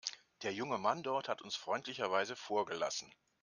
Der 0.41 0.51
junge 0.51 0.79
Mann 0.79 1.03
dort 1.03 1.29
hat 1.29 1.43
uns 1.43 1.55
freundlicherweise 1.55 2.35
vorgelassen. 2.35 3.13